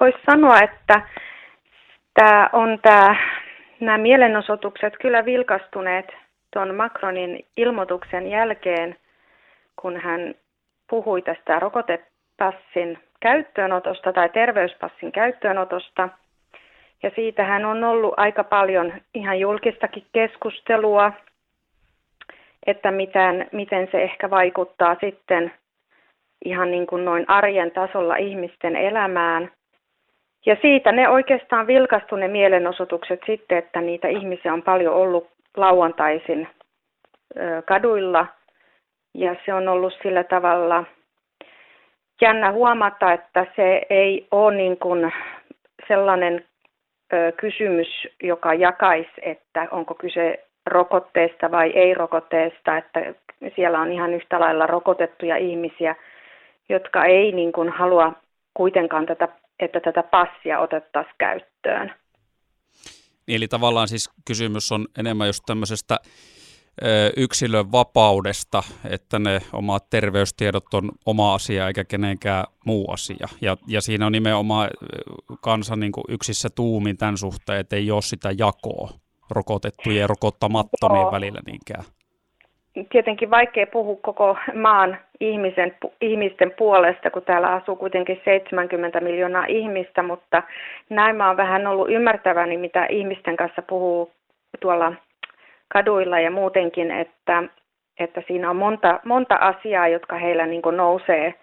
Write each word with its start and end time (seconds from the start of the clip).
voisi 0.00 0.18
sanoa, 0.30 0.58
että 0.62 1.02
tämä 2.14 2.48
on 2.52 2.78
tämä, 2.82 3.16
nämä 3.80 3.98
mielenosoitukset 3.98 4.94
kyllä 5.00 5.24
vilkastuneet 5.24 6.06
tuon 6.52 6.74
Macronin 6.74 7.46
ilmoituksen 7.56 8.30
jälkeen, 8.30 8.96
kun 9.76 10.00
hän 10.00 10.34
puhui 10.90 11.22
tästä 11.22 11.58
rokotepassin 11.58 12.98
käyttöönotosta 13.20 14.12
tai 14.12 14.28
terveyspassin 14.28 15.12
käyttöönotosta. 15.12 16.08
Ja 17.02 17.10
siitähän 17.14 17.64
on 17.64 17.84
ollut 17.84 18.14
aika 18.16 18.44
paljon 18.44 18.92
ihan 19.14 19.40
julkistakin 19.40 20.06
keskustelua, 20.12 21.12
että 22.66 22.90
miten, 22.90 23.48
miten 23.52 23.88
se 23.92 24.02
ehkä 24.02 24.30
vaikuttaa 24.30 24.96
sitten 25.00 25.52
ihan 26.44 26.70
niin 26.70 26.86
kuin 26.86 27.04
noin 27.04 27.24
arjen 27.28 27.70
tasolla 27.70 28.16
ihmisten 28.16 28.76
elämään. 28.76 29.50
Ja 30.46 30.56
siitä 30.62 30.92
ne 30.92 31.08
oikeastaan 31.08 31.66
vilkastu 31.66 32.16
ne 32.16 32.28
mielenosoitukset 32.28 33.20
sitten, 33.26 33.58
että 33.58 33.80
niitä 33.80 34.08
ihmisiä 34.08 34.52
on 34.52 34.62
paljon 34.62 34.94
ollut 34.94 35.30
lauantaisin 35.56 36.48
kaduilla. 37.64 38.26
Ja 39.14 39.36
se 39.44 39.54
on 39.54 39.68
ollut 39.68 39.94
sillä 40.02 40.24
tavalla 40.24 40.84
jännä 42.22 42.52
huomata, 42.52 43.12
että 43.12 43.46
se 43.56 43.82
ei 43.90 44.26
ole 44.30 44.56
niin 44.56 44.76
kuin 44.78 45.12
sellainen 45.88 46.44
kysymys, 47.36 48.08
joka 48.22 48.54
jakaisi, 48.54 49.10
että 49.22 49.68
onko 49.70 49.94
kyse 49.94 50.44
rokotteesta 50.66 51.50
vai 51.50 51.70
ei 51.70 51.94
rokotteesta, 51.94 52.76
että 52.76 53.14
siellä 53.56 53.80
on 53.80 53.92
ihan 53.92 54.14
yhtä 54.14 54.40
lailla 54.40 54.66
rokotettuja 54.66 55.36
ihmisiä, 55.36 55.94
jotka 56.68 57.04
ei 57.04 57.32
niin 57.32 57.52
kuin 57.52 57.68
halua 57.68 58.12
kuitenkaan 58.54 59.06
tätä, 59.06 59.28
että 59.60 59.80
tätä 59.80 60.02
passia 60.02 60.58
otettaisiin 60.58 61.14
käyttöön. 61.18 61.94
Eli 63.28 63.48
tavallaan 63.48 63.88
siis 63.88 64.10
kysymys 64.24 64.72
on 64.72 64.88
enemmän 64.98 65.26
just 65.26 65.42
tämmöisestä 65.46 65.98
yksilön 67.16 67.72
vapaudesta, 67.72 68.62
että 68.90 69.18
ne 69.18 69.42
omat 69.52 69.90
terveystiedot 69.90 70.74
on 70.74 70.90
oma 71.06 71.34
asia 71.34 71.66
eikä 71.66 71.84
kenenkään 71.84 72.44
muu 72.66 72.90
asia. 72.90 73.28
Ja, 73.40 73.56
ja 73.66 73.80
siinä 73.80 74.06
on 74.06 74.12
nimenomaan 74.12 74.70
kansa 75.40 75.76
niin 75.76 75.92
kuin 75.92 76.04
yksissä 76.08 76.48
tuumin 76.54 76.96
tämän 76.96 77.18
suhteen, 77.18 77.60
että 77.60 77.76
ei 77.76 77.90
ole 77.90 78.02
sitä 78.02 78.30
jakoa 78.38 78.90
rokotettujen 79.30 80.00
ja 80.00 80.06
rokottamattomien 80.06 81.02
Joo. 81.02 81.12
välillä 81.12 81.40
niinkään. 81.46 81.84
Tietenkin 82.90 83.30
vaikea 83.30 83.66
puhua 83.66 83.98
koko 84.02 84.36
maan 84.54 84.98
ihmisen, 85.20 85.76
ihmisten 86.00 86.52
puolesta, 86.58 87.10
kun 87.10 87.22
täällä 87.22 87.52
asuu 87.52 87.76
kuitenkin 87.76 88.20
70 88.24 89.00
miljoonaa 89.00 89.44
ihmistä, 89.48 90.02
mutta 90.02 90.42
näin 90.90 91.16
mä 91.16 91.26
oon 91.26 91.36
vähän 91.36 91.66
ollut 91.66 91.90
ymmärtäväni, 91.90 92.56
mitä 92.56 92.86
ihmisten 92.86 93.36
kanssa 93.36 93.62
puhuu 93.62 94.12
tuolla 94.60 94.92
kaduilla 95.68 96.20
ja 96.20 96.30
muutenkin, 96.30 96.90
että, 96.90 97.42
että 98.00 98.22
siinä 98.26 98.50
on 98.50 98.56
monta, 98.56 99.00
monta 99.04 99.34
asiaa, 99.34 99.88
jotka 99.88 100.18
heillä 100.18 100.46
niin 100.46 100.62
kuin 100.62 100.76
nousee, 100.76 101.34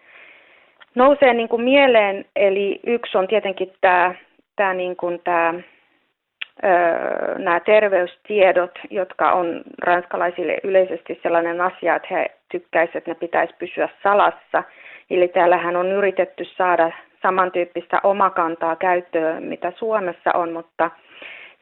nousee 0.95 1.33
niin 1.33 1.49
kuin 1.49 1.61
mieleen. 1.61 2.25
Eli 2.35 2.79
yksi 2.87 3.17
on 3.17 3.27
tietenkin 3.27 3.73
tämä, 3.81 4.15
tämä, 4.55 4.73
niin 4.73 4.95
kuin 4.95 5.21
tämä 5.23 5.53
nämä 7.37 7.59
terveystiedot, 7.59 8.79
jotka 8.89 9.31
on 9.31 9.61
ranskalaisille 9.81 10.57
yleisesti 10.63 11.19
sellainen 11.23 11.61
asia, 11.61 11.95
että 11.95 12.07
he 12.11 12.31
tykkäisivät, 12.51 12.97
että 12.97 13.11
ne 13.11 13.15
pitäisi 13.15 13.55
pysyä 13.59 13.89
salassa. 14.03 14.63
Eli 15.09 15.27
täällähän 15.27 15.75
on 15.75 15.91
yritetty 15.91 16.45
saada 16.45 16.91
samantyyppistä 17.21 17.99
omakantaa 18.03 18.75
käyttöön, 18.75 19.43
mitä 19.43 19.71
Suomessa 19.75 20.31
on, 20.33 20.53
mutta 20.53 20.91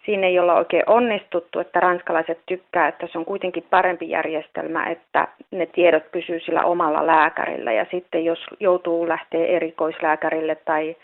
siinä 0.05 0.27
ei 0.27 0.39
olla 0.39 0.53
oikein 0.53 0.83
onnistuttu, 0.87 1.59
että 1.59 1.79
ranskalaiset 1.79 2.39
tykkää, 2.45 2.87
että 2.87 3.07
se 3.11 3.17
on 3.17 3.25
kuitenkin 3.25 3.65
parempi 3.69 4.09
järjestelmä, 4.09 4.85
että 4.85 5.27
ne 5.51 5.65
tiedot 5.65 6.11
pysyy 6.11 6.39
sillä 6.39 6.63
omalla 6.63 7.07
lääkärillä 7.07 7.71
ja 7.71 7.85
sitten 7.91 8.25
jos 8.25 8.39
joutuu 8.59 9.07
lähteä 9.07 9.45
erikoislääkärille 9.45 10.55
tai 10.55 10.95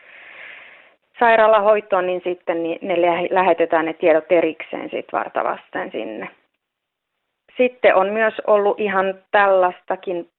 sairaalahoitoon, 1.21 2.07
niin 2.07 2.21
sitten 2.23 2.63
ne 2.63 2.95
lähetetään 3.29 3.85
ne 3.85 3.93
tiedot 3.93 4.31
erikseen 4.31 4.89
sit 4.89 5.05
vartavasten 5.13 5.91
sinne. 5.91 6.29
Sitten 7.57 7.95
on 7.95 8.09
myös 8.09 8.33
ollut 8.47 8.79
ihan 8.79 9.15
tällaistakin 9.31 10.29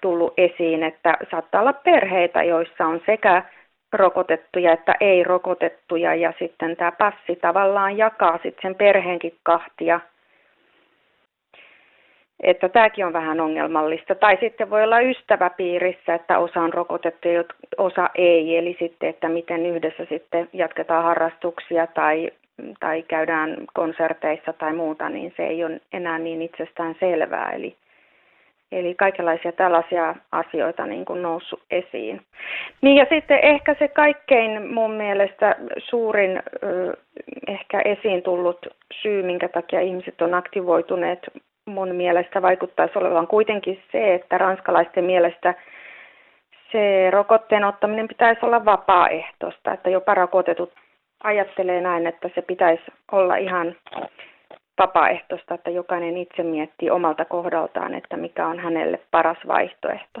tullut 0.00 0.34
esiin, 0.36 0.82
että 0.82 1.16
saattaa 1.30 1.60
olla 1.60 1.72
perheitä, 1.72 2.42
joissa 2.42 2.86
on 2.86 3.00
sekä 3.06 3.42
rokotettuja 3.92 4.72
että 4.72 4.94
ei-rokotettuja 5.00 6.14
ja 6.14 6.32
sitten 6.38 6.76
tämä 6.76 6.92
passi 6.92 7.36
tavallaan 7.40 7.96
jakaa 7.96 8.38
sitten 8.42 8.62
sen 8.62 8.74
perheenkin 8.74 9.34
kahtia. 9.42 10.00
Että 12.42 12.68
tämäkin 12.68 13.06
on 13.06 13.12
vähän 13.12 13.40
ongelmallista. 13.40 14.14
Tai 14.14 14.38
sitten 14.40 14.70
voi 14.70 14.82
olla 14.82 15.00
ystäväpiirissä, 15.00 16.14
että 16.14 16.38
osa 16.38 16.60
on 16.60 16.72
rokotettu 16.72 17.28
ja 17.28 17.44
osa 17.78 18.10
ei. 18.14 18.56
Eli 18.56 18.76
sitten, 18.78 19.08
että 19.08 19.28
miten 19.28 19.66
yhdessä 19.66 20.04
sitten 20.08 20.48
jatketaan 20.52 21.04
harrastuksia 21.04 21.86
tai, 21.86 22.30
tai 22.80 23.02
käydään 23.02 23.56
konserteissa 23.74 24.52
tai 24.52 24.74
muuta, 24.74 25.08
niin 25.08 25.32
se 25.36 25.46
ei 25.46 25.64
ole 25.64 25.80
enää 25.92 26.18
niin 26.18 26.42
itsestään 26.42 26.96
selvää. 27.00 27.50
Eli 27.50 27.76
Eli 28.72 28.94
kaikenlaisia 28.94 29.52
tällaisia 29.52 30.14
asioita 30.32 30.86
niin 30.86 31.04
kuin 31.04 31.22
noussut 31.22 31.62
esiin. 31.70 32.20
Niin 32.80 32.96
ja 32.96 33.06
sitten 33.08 33.38
ehkä 33.42 33.76
se 33.78 33.88
kaikkein 33.88 34.74
mun 34.74 34.90
mielestä 34.90 35.56
suurin 35.78 36.42
ehkä 37.48 37.80
esiin 37.84 38.22
tullut 38.22 38.66
syy, 39.02 39.22
minkä 39.22 39.48
takia 39.48 39.80
ihmiset 39.80 40.22
on 40.22 40.34
aktivoituneet 40.34 41.18
mun 41.66 41.94
mielestä 41.94 42.42
vaikuttaisi 42.42 42.98
olevan 42.98 43.26
kuitenkin 43.26 43.82
se, 43.92 44.14
että 44.14 44.38
ranskalaisten 44.38 45.04
mielestä 45.04 45.54
se 46.72 47.10
rokotteen 47.10 47.64
ottaminen 47.64 48.08
pitäisi 48.08 48.46
olla 48.46 48.64
vapaaehtoista, 48.64 49.72
että 49.72 49.90
jopa 49.90 50.14
rokotetut 50.14 50.72
ajattelee 51.24 51.80
näin, 51.80 52.06
että 52.06 52.30
se 52.34 52.42
pitäisi 52.42 52.82
olla 53.12 53.36
ihan 53.36 53.76
vapaaehtoista, 54.78 55.54
että 55.54 55.70
jokainen 55.70 56.16
itse 56.16 56.42
miettii 56.42 56.90
omalta 56.90 57.24
kohdaltaan, 57.24 57.94
että 57.94 58.16
mikä 58.16 58.46
on 58.46 58.58
hänelle 58.58 59.00
paras 59.10 59.38
vaihtoehto. 59.46 60.20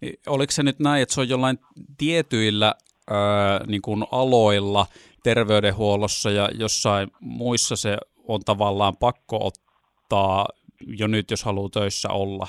Niin, 0.00 0.14
oliko 0.26 0.50
se 0.50 0.62
nyt 0.62 0.78
näin, 0.78 1.02
että 1.02 1.14
se 1.14 1.20
on 1.20 1.28
jollain 1.28 1.58
tietyillä 1.98 2.74
ää, 3.10 3.60
niin 3.66 3.82
kuin 3.82 4.04
aloilla 4.12 4.86
terveydenhuollossa 5.22 6.30
ja 6.30 6.48
jossain 6.58 7.08
muissa 7.20 7.76
se 7.76 7.96
on 8.28 8.40
tavallaan 8.44 8.96
pakko 9.00 9.36
ottaa 9.36 9.67
jo 10.98 11.06
nyt, 11.06 11.30
jos 11.30 11.44
haluaa 11.44 11.68
töissä 11.72 12.08
olla? 12.12 12.46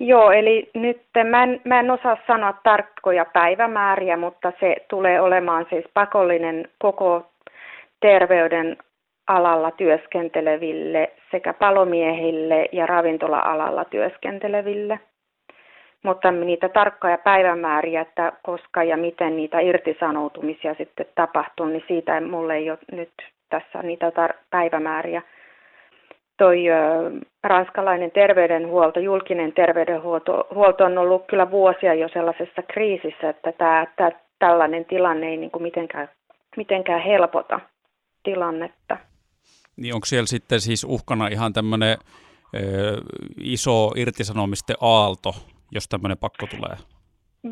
Joo, 0.00 0.30
eli 0.30 0.70
nyt 0.74 1.02
mä 1.30 1.42
en, 1.42 1.60
mä 1.64 1.80
en 1.80 1.90
osaa 1.90 2.16
sanoa 2.26 2.54
tarkkoja 2.64 3.24
päivämääriä, 3.24 4.16
mutta 4.16 4.52
se 4.60 4.76
tulee 4.90 5.20
olemaan 5.20 5.66
siis 5.70 5.84
pakollinen 5.94 6.68
koko 6.78 7.26
terveyden 8.00 8.76
alalla 9.26 9.70
työskenteleville 9.70 11.12
sekä 11.30 11.52
palomiehille 11.52 12.68
ja 12.72 12.86
ravintola-alalla 12.86 13.84
työskenteleville. 13.84 15.00
Mutta 16.02 16.30
niitä 16.30 16.68
tarkkoja 16.68 17.18
päivämääriä, 17.18 18.00
että 18.00 18.32
koska 18.42 18.84
ja 18.84 18.96
miten 18.96 19.36
niitä 19.36 19.60
irtisanoutumisia 19.60 20.74
sitten 20.74 21.06
tapahtuu, 21.14 21.66
niin 21.66 21.84
siitä 21.88 22.20
mulle 22.20 22.54
ei 22.56 22.70
ole 22.70 22.78
nyt 22.92 23.12
tässä 23.50 23.82
niitä 23.82 24.08
tar- 24.08 24.38
päivämääriä. 24.50 25.22
Toi 26.42 26.64
ranskalainen 27.42 28.10
terveydenhuolto, 28.10 29.00
julkinen 29.00 29.52
terveydenhuolto 29.52 30.46
huolto 30.54 30.84
on 30.84 30.98
ollut 30.98 31.26
kyllä 31.26 31.50
vuosia 31.50 31.94
jo 31.94 32.08
sellaisessa 32.08 32.62
kriisissä, 32.72 33.28
että 33.30 33.52
tää, 33.52 33.86
tää, 33.96 34.10
tällainen 34.38 34.84
tilanne 34.84 35.28
ei 35.28 35.36
niin 35.36 35.50
kuin 35.50 35.62
mitenkään, 35.62 36.08
mitenkään 36.56 37.02
helpota 37.02 37.60
tilannetta. 38.22 38.96
Niin 39.76 39.94
onko 39.94 40.06
siellä 40.06 40.26
sitten 40.26 40.60
siis 40.60 40.84
uhkana 40.84 41.28
ihan 41.28 41.52
tämmöinen 41.52 41.96
iso 43.40 43.92
irtisanomisten 43.96 44.76
aalto, 44.80 45.30
jos 45.72 45.88
tämmöinen 45.88 46.18
pakko 46.18 46.46
tulee? 46.46 46.76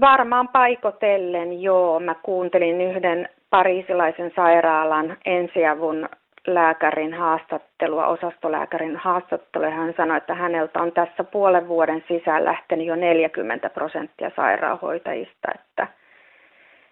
Varmaan 0.00 0.48
paikotellen, 0.48 1.62
joo. 1.62 2.00
Mä 2.00 2.14
kuuntelin 2.14 2.80
yhden 2.80 3.28
pariisilaisen 3.50 4.32
sairaalan 4.36 5.16
ensiavun 5.24 6.08
lääkärin 6.46 7.14
haastattelua, 7.14 8.06
osastolääkärin 8.06 8.96
haastattelua. 8.96 9.70
Hän 9.70 9.94
sanoi, 9.96 10.16
että 10.16 10.34
häneltä 10.34 10.82
on 10.82 10.92
tässä 10.92 11.24
puolen 11.24 11.68
vuoden 11.68 12.04
sisään 12.08 12.44
lähtenyt 12.44 12.86
jo 12.86 12.96
40 12.96 13.70
prosenttia 13.70 14.30
sairaanhoitajista. 14.36 15.48
Että, 15.54 15.86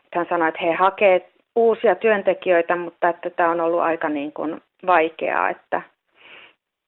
että 0.04 0.18
hän 0.18 0.26
sanoi, 0.28 0.48
että 0.48 0.62
he 0.62 0.72
hakevat 0.72 1.22
uusia 1.56 1.94
työntekijöitä, 1.94 2.76
mutta 2.76 3.08
että 3.08 3.30
tämä 3.30 3.50
on 3.50 3.60
ollut 3.60 3.80
aika 3.80 4.08
niin 4.08 4.32
kuin 4.32 4.60
vaikeaa, 4.86 5.50
että 5.50 5.82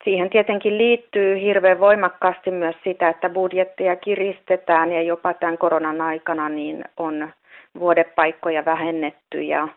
siihen 0.05 0.31
tietenkin 0.31 0.79
liittyy 0.79 1.41
hirveän 1.41 1.81
voimakkaasti 1.81 2.51
myös 2.51 2.77
sitä, 2.85 3.09
että 3.09 3.31
budjettia 3.31 3.97
kiristetään 3.97 4.93
ja 4.93 5.03
jopa 5.03 5.35
tämän 5.35 5.59
koronan 5.59 6.01
aikana 6.01 6.49
niin 6.49 6.85
on 6.97 7.33
vuodepaikkoja 7.79 8.65
vähennetty 8.65 9.43
ja, 9.43 9.69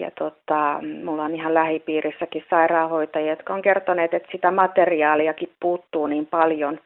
ja 0.00 0.10
tota, 0.18 0.80
mulla 1.04 1.24
on 1.24 1.34
ihan 1.34 1.54
lähipiirissäkin 1.54 2.44
sairaanhoitajia, 2.50 3.32
jotka 3.32 3.54
on 3.54 3.62
kertoneet, 3.62 4.14
että 4.14 4.28
sitä 4.32 4.50
materiaaliakin 4.50 5.50
puuttuu 5.60 6.06
niin 6.06 6.26
paljon, 6.26 6.80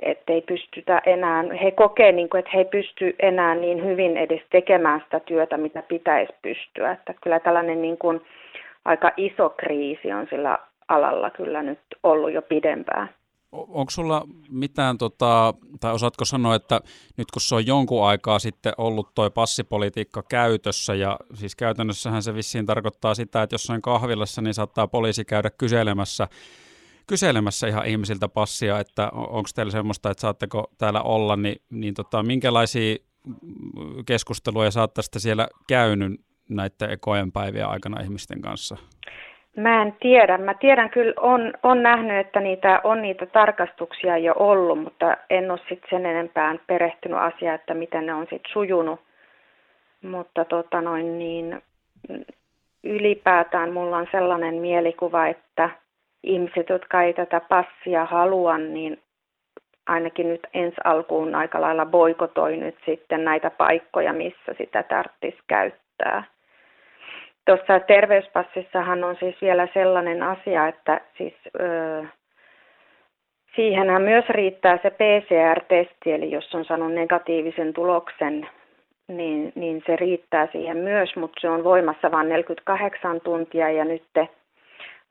että 0.00 0.32
ei 0.32 0.40
pystytä 0.42 1.02
enää, 1.06 1.44
he 1.62 1.70
kokee, 1.70 2.12
niin 2.12 2.28
kuin, 2.28 2.38
että 2.38 2.50
he 2.54 2.58
ei 2.58 2.64
pysty 2.64 3.16
enää 3.20 3.54
niin 3.54 3.84
hyvin 3.84 4.16
edes 4.16 4.42
tekemään 4.50 5.00
sitä 5.00 5.20
työtä, 5.20 5.56
mitä 5.56 5.82
pitäisi 5.82 6.32
pystyä. 6.42 6.92
Että 6.92 7.14
kyllä 7.22 7.40
tällainen 7.40 7.82
niin 7.82 7.98
kuin, 7.98 8.20
aika 8.84 9.12
iso 9.16 9.50
kriisi 9.50 10.12
on 10.12 10.26
sillä 10.30 10.58
alalla 10.88 11.30
kyllä 11.30 11.62
nyt 11.62 11.78
ollut 12.02 12.32
jo 12.32 12.42
pidempään. 12.42 13.08
Onko 13.52 13.90
sulla 13.90 14.26
mitään, 14.50 14.98
tota, 14.98 15.54
tai 15.80 15.92
osaatko 15.92 16.24
sanoa, 16.24 16.54
että 16.54 16.80
nyt 17.16 17.30
kun 17.30 17.42
se 17.42 17.54
on 17.54 17.66
jonkun 17.66 18.04
aikaa 18.04 18.38
sitten 18.38 18.72
ollut 18.78 19.14
toi 19.14 19.30
passipolitiikka 19.30 20.22
käytössä, 20.22 20.94
ja 20.94 21.18
siis 21.34 21.56
käytännössähän 21.56 22.22
se 22.22 22.34
vissiin 22.34 22.66
tarkoittaa 22.66 23.14
sitä, 23.14 23.42
että 23.42 23.54
jossain 23.54 23.82
kahvilassa 23.82 24.42
niin 24.42 24.54
saattaa 24.54 24.88
poliisi 24.88 25.24
käydä 25.24 25.50
kyselemässä, 25.50 26.28
kyselemässä 27.06 27.66
ihan 27.66 27.86
ihmisiltä 27.86 28.28
passia, 28.28 28.80
että 28.80 29.10
onko 29.12 29.50
teillä 29.54 29.72
semmoista, 29.72 30.10
että 30.10 30.20
saatteko 30.20 30.70
täällä 30.78 31.02
olla, 31.02 31.36
niin, 31.36 31.62
niin 31.70 31.94
tota, 31.94 32.22
minkälaisia 32.22 32.96
keskusteluja 34.06 34.70
saattaisitte 34.70 35.18
siellä 35.18 35.48
käynyt 35.68 36.20
näiden 36.48 36.90
ekojen 36.90 37.32
päivien 37.32 37.68
aikana 37.68 38.00
ihmisten 38.00 38.40
kanssa? 38.40 38.76
Mä 39.56 39.82
en 39.82 39.96
tiedä. 40.00 40.38
Mä 40.38 40.54
tiedän 40.54 40.90
kyllä, 40.90 41.12
on, 41.20 41.52
on 41.62 41.82
nähnyt, 41.82 42.26
että 42.26 42.40
niitä, 42.40 42.80
on 42.84 43.02
niitä 43.02 43.26
tarkastuksia 43.26 44.18
jo 44.18 44.34
ollut, 44.36 44.82
mutta 44.82 45.16
en 45.30 45.50
ole 45.50 45.58
sitten 45.58 45.90
sen 45.90 46.06
enempää 46.06 46.56
perehtynyt 46.66 47.18
asiaan, 47.18 47.54
että 47.54 47.74
miten 47.74 48.06
ne 48.06 48.14
on 48.14 48.26
sitten 48.30 48.52
sujunut. 48.52 49.00
Mutta 50.02 50.44
tota 50.44 50.80
noin, 50.80 51.18
niin, 51.18 51.62
ylipäätään 52.84 53.72
mulla 53.72 53.96
on 53.96 54.06
sellainen 54.12 54.54
mielikuva, 54.54 55.26
että 55.26 55.70
ihmiset, 56.22 56.68
jotka 56.68 57.02
ei 57.02 57.14
tätä 57.14 57.40
passia 57.40 58.04
halua, 58.04 58.58
niin 58.58 59.02
ainakin 59.86 60.28
nyt 60.28 60.46
ensi 60.54 60.76
alkuun 60.84 61.34
aika 61.34 61.60
lailla 61.60 61.86
boikotoi 61.86 62.56
nyt 62.56 62.76
sitten 62.86 63.24
näitä 63.24 63.50
paikkoja, 63.50 64.12
missä 64.12 64.54
sitä 64.58 64.82
tarvitsisi 64.82 65.42
käyttää. 65.46 66.24
Tuossa 67.46 67.80
terveyspassissahan 67.80 69.04
on 69.04 69.16
siis 69.20 69.36
vielä 69.42 69.68
sellainen 69.74 70.22
asia, 70.22 70.68
että 70.68 71.00
siis, 71.18 71.34
öö, 71.60 72.04
siihenhän 73.56 74.02
myös 74.02 74.24
riittää 74.28 74.78
se 74.82 74.90
PCR-testi, 74.90 76.12
eli 76.12 76.30
jos 76.30 76.54
on 76.54 76.64
saanut 76.64 76.92
negatiivisen 76.92 77.72
tuloksen, 77.72 78.48
niin, 79.08 79.52
niin 79.54 79.82
se 79.86 79.96
riittää 79.96 80.48
siihen 80.52 80.76
myös, 80.76 81.16
mutta 81.16 81.40
se 81.40 81.48
on 81.48 81.64
voimassa 81.64 82.10
vain 82.10 82.28
48 82.28 83.20
tuntia 83.20 83.70
ja 83.70 83.84
nyt 83.84 84.04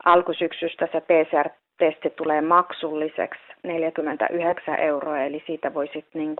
alkusyksystä 0.04 0.88
se 0.92 1.00
PCR-testi 1.00 2.10
tulee 2.10 2.40
maksulliseksi 2.40 3.42
49 3.62 4.80
euroa, 4.80 5.18
eli 5.18 5.42
siitä 5.46 5.74
voi 5.74 5.86
sitten 5.86 6.22
niin 6.22 6.36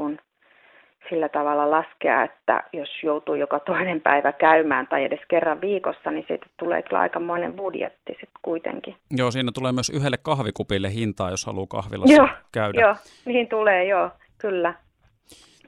sillä 1.09 1.29
tavalla 1.29 1.71
laskea, 1.71 2.23
että 2.23 2.63
jos 2.73 2.89
joutuu 3.03 3.35
joka 3.35 3.59
toinen 3.59 4.01
päivä 4.01 4.33
käymään 4.33 4.87
tai 4.87 5.05
edes 5.05 5.21
kerran 5.29 5.61
viikossa, 5.61 6.11
niin 6.11 6.25
siitä 6.29 6.47
tulee 6.57 6.83
kyllä 6.83 7.01
aikamoinen 7.01 7.53
budjetti 7.53 8.13
sitten 8.13 8.41
kuitenkin. 8.43 8.97
Joo, 9.11 9.31
siinä 9.31 9.51
tulee 9.55 9.73
myös 9.73 9.91
yhdelle 9.91 10.17
kahvikupille 10.23 10.93
hintaa, 10.93 11.31
jos 11.31 11.47
haluaa 11.47 11.67
kahvilassa 11.67 12.17
joo, 12.17 12.29
käydä. 12.53 12.81
Joo, 12.81 12.97
niin 13.25 13.49
tulee, 13.49 13.85
joo, 13.85 14.11
kyllä. 14.39 14.75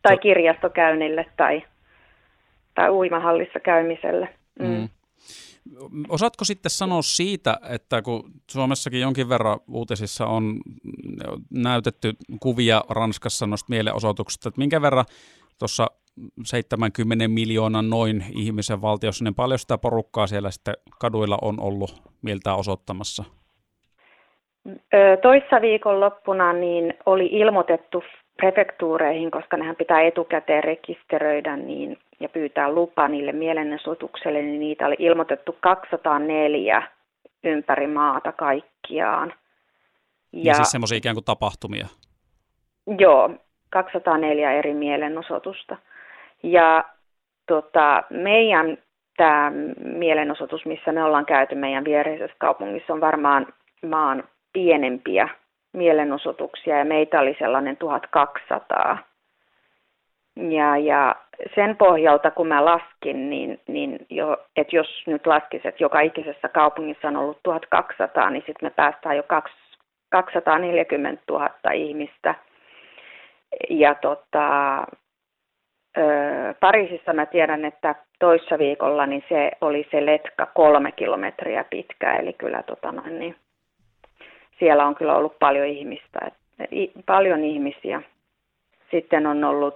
Tai 0.02 0.19
kirjastokäynnille 0.19 1.26
tai, 1.36 1.62
tai 2.75 2.90
uimahallissa 2.90 3.60
käymiselle. 3.60 4.28
Mm. 4.58 4.66
Mm. 4.66 4.88
Osaatko 6.08 6.44
sitten 6.44 6.70
sanoa 6.70 7.02
siitä, 7.02 7.58
että 7.69 8.02
kun 8.02 8.31
Suomessakin 8.50 9.00
jonkin 9.00 9.28
verran 9.28 9.61
uutisissa 9.69 10.26
on 10.26 10.61
näytetty 11.50 12.12
kuvia 12.40 12.84
Ranskassa 12.88 13.46
noista 13.46 13.66
mielenosoituksista, 13.70 14.49
että 14.49 14.58
minkä 14.58 14.82
verran 14.82 15.05
tuossa 15.58 15.87
70 16.44 17.28
miljoonan 17.28 17.90
noin 17.90 18.25
ihmisen 18.37 18.82
valtiossa, 18.82 19.25
niin 19.25 19.34
paljon 19.34 19.58
sitä 19.58 19.78
porukkaa 19.78 20.26
siellä 20.26 20.50
sitten 20.50 20.75
kaduilla 21.00 21.38
on 21.43 21.61
ollut 21.61 22.02
mieltä 22.22 22.55
osoittamassa? 22.55 23.25
Toissa 25.22 25.60
viikon 25.60 26.00
loppuna 26.00 26.52
niin 26.52 26.94
oli 27.06 27.26
ilmoitettu 27.26 28.02
prefektuureihin, 28.36 29.31
koska 29.31 29.56
nehän 29.56 29.76
pitää 29.76 30.02
etukäteen 30.02 30.64
rekisteröidä 30.64 31.56
niin, 31.56 31.98
ja 32.20 32.28
pyytää 32.28 32.72
lupa 32.72 33.08
niille 33.08 33.32
mielenosoitukselle, 33.32 34.42
niin 34.42 34.60
niitä 34.60 34.86
oli 34.86 34.96
ilmoitettu 34.98 35.56
204 35.60 36.82
ympäri 37.44 37.86
maata 37.86 38.32
kaikkiaan. 38.32 39.34
Ja, 40.32 40.40
ja 40.44 40.54
siis 40.54 40.70
semmoisia 40.70 40.98
ikään 40.98 41.16
kuin 41.16 41.25
tapahtumia? 41.25 41.86
Joo, 42.98 43.31
204 43.70 44.52
eri 44.52 44.75
mielenosoitusta. 44.75 45.76
Ja 46.42 46.84
tota, 47.46 48.02
meidän 48.10 48.78
tämä 49.16 49.52
mielenosoitus, 49.84 50.66
missä 50.66 50.92
me 50.92 51.04
ollaan 51.04 51.26
käyty 51.26 51.54
meidän 51.54 51.84
viereisessä 51.84 52.36
kaupungissa, 52.38 52.92
on 52.92 53.00
varmaan 53.00 53.46
maan 53.86 54.25
pienempiä 54.52 55.28
mielenosoituksia 55.75 56.79
ja 56.79 56.85
meitä 56.85 57.21
oli 57.21 57.37
sellainen 57.38 57.76
1200. 57.76 58.99
Ja, 60.37 60.76
ja 60.76 61.17
sen 61.55 61.76
pohjalta, 61.76 62.31
kun 62.31 62.47
mä 62.47 62.65
laskin, 62.65 63.31
niin, 63.31 63.61
niin 63.67 64.06
jo, 64.11 64.37
että 64.56 64.76
jos 64.76 65.03
nyt 65.06 65.26
laskisi, 65.26 65.69
että 65.69 65.85
joka 65.85 66.00
ikisessä 66.00 66.49
kaupungissa 66.49 67.09
on 67.09 67.17
ollut 67.17 67.38
1200, 67.43 68.31
niin 68.31 68.43
sitten 68.47 68.67
me 68.67 68.71
päästään 68.71 69.17
jo 69.17 69.23
240 70.11 71.23
000 71.29 71.50
ihmistä. 71.73 72.35
Ja 73.70 73.94
tota, 73.94 74.79
ö, 75.99 76.55
Pariisissa 76.61 77.12
mä 77.12 77.27
tiedän, 77.27 77.65
että 77.65 77.94
toissa 78.19 78.59
viikolla 78.59 79.06
niin 79.06 79.25
se 79.29 79.50
oli 79.61 79.88
se 79.91 80.06
letka 80.06 80.47
kolme 80.47 80.93
kilometriä 80.93 81.65
pitkä, 81.70 82.17
eli 82.17 82.32
kyllä 82.32 82.62
tota 82.62 82.93
noin, 82.93 83.19
niin 83.19 83.37
siellä 84.64 84.87
on 84.87 84.94
kyllä 84.94 85.16
ollut 85.16 85.38
paljon 85.38 85.66
ihmistä, 85.66 86.19
paljon 87.06 87.44
ihmisiä. 87.44 88.02
Sitten 88.90 89.26
on 89.26 89.44
ollut 89.44 89.75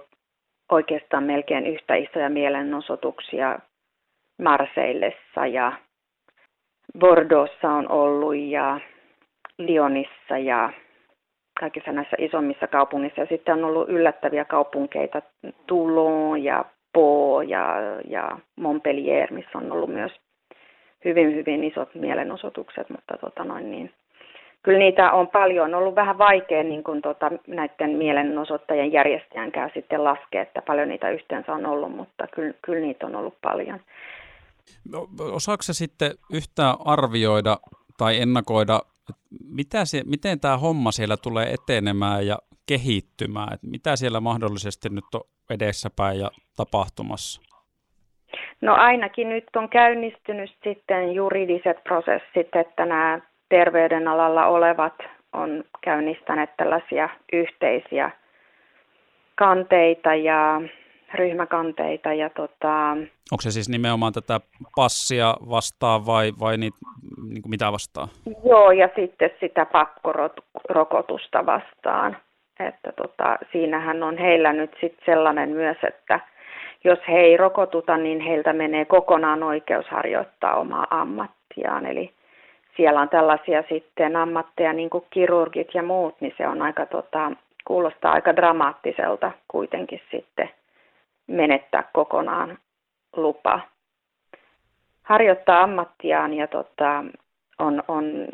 oikeastaan 0.71 1.23
melkein 1.23 1.65
yhtä 1.67 1.95
isoja 1.95 2.29
mielenosoituksia 2.29 3.59
Marseillessa 4.41 5.45
ja 5.47 5.71
Bordeauxssa 6.99 7.69
on 7.69 7.91
ollut 7.91 8.35
ja 8.35 8.79
Lyonissa 9.57 10.37
ja 10.37 10.73
kaikissa 11.59 11.91
näissä 11.91 12.17
isommissa 12.19 12.67
kaupungissa. 12.67 13.21
Ja 13.21 13.27
sitten 13.27 13.53
on 13.53 13.63
ollut 13.63 13.89
yllättäviä 13.89 14.45
kaupunkeita, 14.45 15.21
Toulon 15.67 16.43
ja 16.43 16.65
Po 16.93 17.41
ja, 17.41 17.75
ja 18.07 18.37
Montpellier, 18.55 19.33
missä 19.33 19.57
on 19.57 19.71
ollut 19.71 19.89
myös 19.89 20.11
hyvin, 21.05 21.35
hyvin 21.35 21.63
isot 21.63 21.95
mielenosoitukset, 21.95 22.89
mutta 22.89 23.17
tota 23.17 23.43
noin, 23.43 23.71
niin 23.71 23.91
kyllä 24.63 24.79
niitä 24.79 25.11
on 25.11 25.27
paljon. 25.27 25.65
On 25.65 25.79
ollut 25.79 25.95
vähän 25.95 26.17
vaikea 26.17 26.63
niin 26.63 26.83
kuin 26.83 27.01
tota, 27.01 27.31
näiden 27.47 27.89
mielenosoittajien 27.89 28.91
järjestäjänkään 28.91 29.71
sitten 29.73 30.03
laskea, 30.03 30.41
että 30.41 30.61
paljon 30.61 30.87
niitä 30.87 31.09
yhteensä 31.09 31.53
on 31.53 31.65
ollut, 31.65 31.95
mutta 31.95 32.27
kyllä, 32.27 32.53
kyllä 32.61 32.79
niitä 32.79 33.05
on 33.05 33.15
ollut 33.15 33.41
paljon. 33.41 33.79
No, 34.91 35.07
osaako 35.31 35.63
se 35.63 35.73
sitten 35.73 36.11
yhtään 36.33 36.75
arvioida 36.85 37.57
tai 37.97 38.21
ennakoida, 38.21 38.79
mitä 39.49 39.85
se, 39.85 40.01
miten 40.05 40.39
tämä 40.39 40.57
homma 40.57 40.91
siellä 40.91 41.17
tulee 41.17 41.53
etenemään 41.53 42.27
ja 42.27 42.37
kehittymään? 42.67 43.53
Että 43.53 43.67
mitä 43.67 43.95
siellä 43.95 44.19
mahdollisesti 44.19 44.89
nyt 44.89 45.05
on 45.13 45.21
edessäpäin 45.49 46.19
ja 46.19 46.31
tapahtumassa? 46.55 47.41
No 48.61 48.73
ainakin 48.73 49.29
nyt 49.29 49.45
on 49.55 49.69
käynnistynyt 49.69 50.51
sitten 50.63 51.13
juridiset 51.13 51.83
prosessit, 51.83 52.55
että 52.55 52.85
nämä 52.85 53.19
terveydenalalla 53.49 54.45
olevat 54.45 54.93
on 55.33 55.63
käynnistäneet 55.81 56.49
tällaisia 56.57 57.09
yhteisiä 57.33 58.11
kanteita 59.35 60.15
ja 60.15 60.61
ryhmäkanteita. 61.13 62.13
Ja 62.13 62.29
tota, 62.29 62.91
Onko 63.31 63.41
se 63.41 63.51
siis 63.51 63.69
nimenomaan 63.69 64.13
tätä 64.13 64.39
passia 64.75 65.35
vastaan 65.49 66.05
vai, 66.05 66.31
vai 66.39 66.57
niitä, 66.57 66.77
niin 67.29 67.41
kuin 67.41 67.49
mitä 67.49 67.71
vastaan? 67.71 68.07
Joo, 68.45 68.71
ja 68.71 68.89
sitten 68.95 69.29
sitä 69.39 69.65
pakkorokotusta 69.65 71.45
vastaan. 71.45 72.17
Että 72.59 72.91
tota, 72.91 73.37
siinähän 73.51 74.03
on 74.03 74.17
heillä 74.17 74.53
nyt 74.53 74.71
sitten 74.81 75.05
sellainen 75.05 75.49
myös, 75.49 75.77
että 75.83 76.19
jos 76.83 76.99
he 77.07 77.19
ei 77.19 77.37
rokotuta, 77.37 77.97
niin 77.97 78.21
heiltä 78.21 78.53
menee 78.53 78.85
kokonaan 78.85 79.43
oikeus 79.43 79.85
harjoittaa 79.87 80.55
omaa 80.55 80.87
ammattiaan. 80.89 81.85
Eli 81.85 82.13
siellä 82.79 83.01
on 83.01 83.09
tällaisia 83.09 83.63
sitten 83.69 84.15
ammatteja 84.15 84.73
niin 84.73 84.89
kuin 84.89 85.05
kirurgit 85.09 85.73
ja 85.73 85.83
muut, 85.83 86.21
niin 86.21 86.33
se 86.37 86.47
on 86.47 86.61
aika, 86.61 86.85
tota, 86.85 87.31
kuulostaa 87.65 88.11
aika 88.11 88.35
dramaattiselta 88.35 89.31
kuitenkin 89.47 90.01
sitten 90.11 90.49
menettää 91.27 91.83
kokonaan 91.93 92.57
lupa 93.15 93.59
harjoittaa 95.03 95.61
ammattiaan 95.63 96.33
ja 96.33 96.47
tota, 96.47 97.03
on, 97.59 97.83
on 97.87 98.27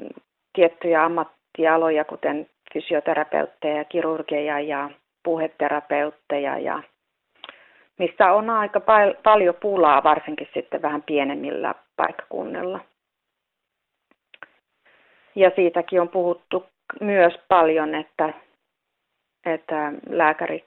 tiettyjä 0.53 1.03
ammattialoja, 1.03 2.05
kuten 2.05 2.47
fysioterapeutteja, 2.73 3.85
kirurgeja 3.85 4.59
ja 4.59 4.89
puheterapeutteja 5.23 6.57
ja 6.59 6.83
mistä 7.99 8.33
on 8.33 8.49
aika 8.49 8.79
pal- 8.79 9.15
paljon 9.23 9.55
pulaa, 9.61 10.03
varsinkin 10.03 10.49
sitten 10.53 10.81
vähän 10.81 11.03
pienemmillä 11.03 11.75
paikkakunnilla. 11.97 12.79
Ja 15.35 15.51
siitäkin 15.55 16.01
on 16.01 16.09
puhuttu 16.09 16.65
myös 17.01 17.33
paljon, 17.47 17.95
että, 17.95 18.33
että 19.45 19.93
lääkärit 20.09 20.63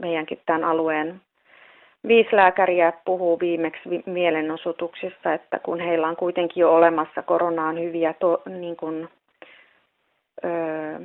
meidänkin 0.00 0.40
tämän 0.46 0.64
alueen 0.64 1.20
viisi 2.08 2.36
lääkäriä 2.36 2.92
puhuu 3.04 3.40
viimeksi 3.40 4.02
mielenosoituksissa, 4.06 5.34
että 5.34 5.58
kun 5.58 5.80
heillä 5.80 6.08
on 6.08 6.16
kuitenkin 6.16 6.60
jo 6.60 6.74
olemassa 6.74 7.22
koronaan 7.22 7.80
hyviä 7.80 8.12
to, 8.12 8.42
niin 8.46 8.76
kuin, 8.76 9.08
ö, 10.44 10.48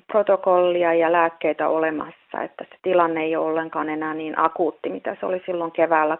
protokollia 0.08 0.94
ja 0.94 1.12
lääkkeitä 1.12 1.68
olemassa, 1.68 2.44
että 2.44 2.64
se 2.64 2.76
tilanne 2.82 3.24
ei 3.24 3.36
ole 3.36 3.46
ollenkaan 3.46 3.90
enää 3.90 4.14
niin 4.14 4.40
akuutti, 4.40 4.90
mitä 4.90 5.18
se 5.20 5.26
oli 5.26 5.42
silloin 5.46 5.72
keväällä 5.72 6.18